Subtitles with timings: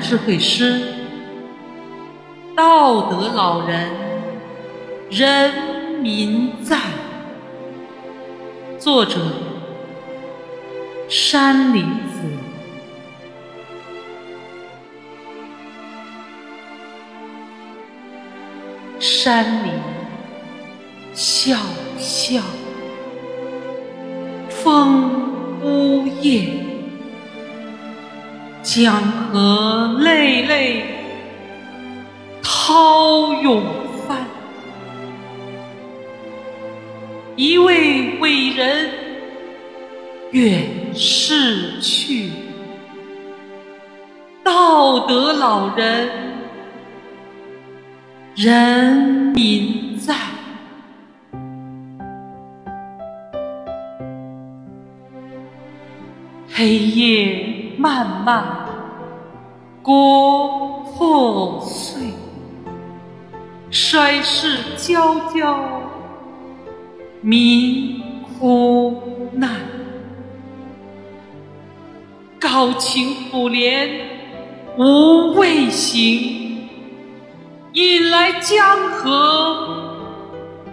[0.00, 0.80] 智慧师，
[2.54, 3.90] 道德老人，
[5.10, 5.52] 人
[6.00, 6.80] 民赞。
[8.78, 9.18] 作者：
[11.08, 12.22] 山林子。
[18.98, 19.72] 山林
[21.12, 21.56] 笑
[21.98, 22.40] 笑，
[24.48, 26.65] 风呜咽。
[28.76, 29.00] 江
[29.32, 30.84] 河泪泪
[32.42, 33.62] 涛涌
[34.06, 34.18] 翻，
[37.36, 38.90] 一位伟人
[40.32, 42.30] 远逝去，
[44.44, 46.10] 道德老人
[48.34, 48.92] 人
[49.34, 50.14] 民在。
[56.52, 58.65] 黑夜漫漫。
[59.86, 62.02] 国破碎，
[63.70, 65.80] 衰世交交，
[67.20, 69.00] 民苦
[69.34, 69.60] 难。
[72.40, 73.88] 高情苦怜
[74.76, 76.68] 无畏行，
[77.72, 79.94] 引来江河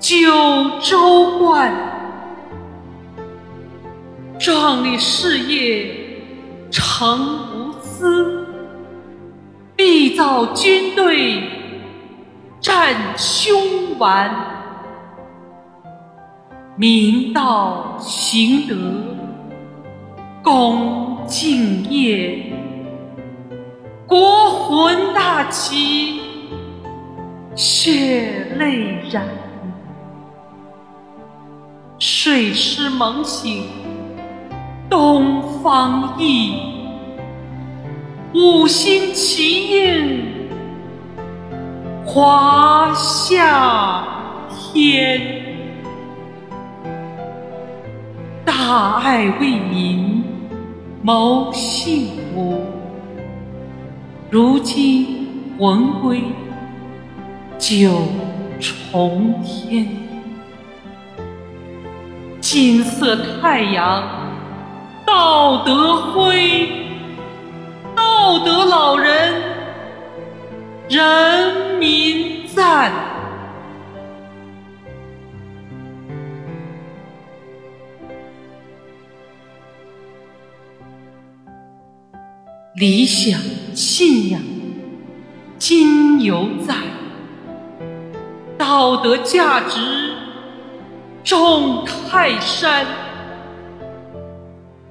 [0.00, 1.70] 九州观。
[4.38, 5.94] 壮丽事业
[6.70, 7.18] 成
[7.52, 8.43] 无私。
[9.84, 11.42] 缔造军队
[12.58, 14.34] 战凶顽，
[16.74, 18.74] 明道行德
[20.42, 22.50] 恭敬业，
[24.06, 26.18] 国魂大旗
[27.54, 29.26] 血泪染，
[31.98, 33.66] 水师猛醒
[34.88, 36.72] 东方奕。
[38.34, 40.24] 五星齐映
[42.04, 44.02] 华夏
[44.50, 45.20] 天，
[48.44, 50.24] 大爱为民
[51.00, 52.60] 谋幸福。
[54.30, 56.24] 如今魂归
[57.56, 58.02] 九
[58.58, 59.86] 重天，
[62.40, 64.02] 金色太阳
[65.06, 66.83] 道德辉。
[68.24, 69.34] 道德老人，
[70.88, 72.90] 人民赞。
[82.76, 83.38] 理想
[83.74, 84.40] 信仰
[85.58, 86.74] 今犹在，
[88.56, 90.14] 道德价值
[91.22, 92.86] 重泰山，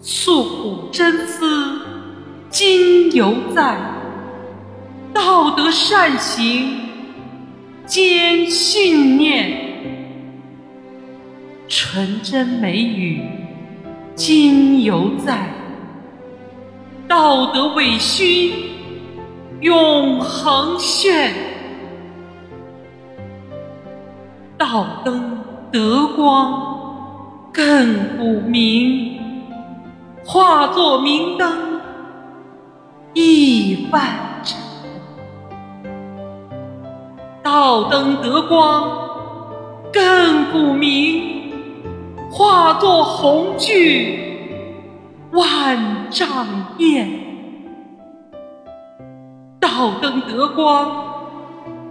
[0.00, 1.87] 诉苦真思。
[2.50, 3.76] 今犹在，
[5.12, 6.80] 道德善行
[7.84, 9.52] 坚信念，
[11.68, 13.20] 纯真美语
[14.14, 15.50] 今犹在，
[17.06, 18.50] 道德伟勋
[19.60, 21.34] 永恒炫，
[24.56, 25.38] 道灯
[25.70, 29.20] 德光亘古明，
[30.24, 31.67] 化作明灯。
[33.20, 34.00] 亿万
[34.44, 34.56] 盏，
[37.42, 38.88] 道灯得光，
[39.92, 41.50] 亘古明，
[42.30, 44.70] 化作红炬，
[45.32, 46.46] 万丈
[46.78, 47.10] 焰。
[49.58, 50.88] 道灯得光，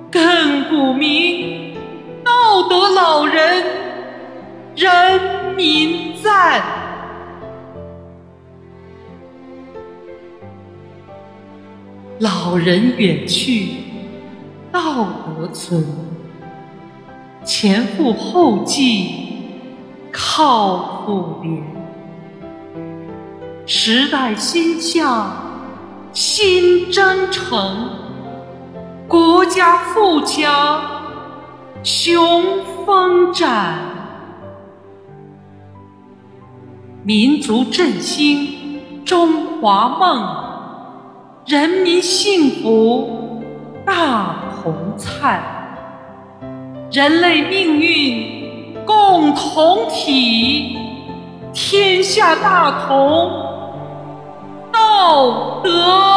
[0.10, 1.76] 亘古明，
[2.24, 3.66] 道德老人，
[4.78, 6.77] 人民赞。
[12.20, 13.76] 老人远去，
[14.72, 15.06] 道
[15.38, 15.84] 德存；
[17.46, 19.12] 前赴后继，
[20.12, 21.64] 靠谱联。
[23.68, 25.32] 时代新向，
[26.12, 27.76] 新征程；
[29.08, 30.82] 国家富强，
[31.84, 33.76] 雄风展；
[37.04, 40.47] 民族振兴，中华梦。
[41.48, 43.42] 人民幸福
[43.86, 45.42] 大同灿，
[46.92, 50.78] 人类命运共同体，
[51.54, 53.32] 天下大同，
[54.74, 56.17] 道德。